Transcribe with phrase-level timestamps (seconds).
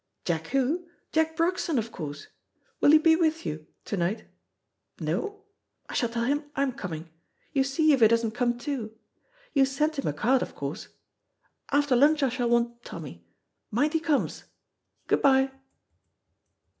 [0.25, 2.25] Jack who?' Jack Broxton, of course.
[2.79, 4.25] Will he be with, you to night?
[4.99, 5.43] No?
[5.89, 7.11] I shall tell him I'm coming.
[7.53, 8.97] You see if he doesn't come too.
[9.53, 10.87] You sent him a card, of course.
[11.69, 13.27] After lunch I shall want Tommy.
[13.69, 14.45] Mind he comes.
[15.05, 15.51] Good bye."